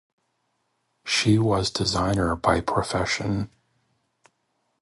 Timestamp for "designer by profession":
1.69-3.51